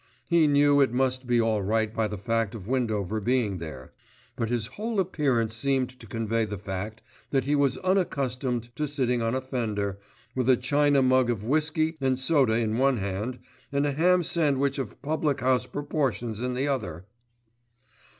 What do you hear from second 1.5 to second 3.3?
right by the fact of Windover